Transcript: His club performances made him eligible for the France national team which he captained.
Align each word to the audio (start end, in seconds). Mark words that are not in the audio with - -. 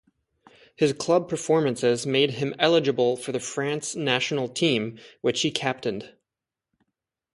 His 0.75 0.93
club 0.93 1.29
performances 1.29 2.07
made 2.07 2.31
him 2.31 2.55
eligible 2.57 3.15
for 3.15 3.31
the 3.31 3.39
France 3.39 3.95
national 3.95 4.47
team 4.49 4.97
which 5.21 5.41
he 5.41 5.51
captained. 5.51 6.15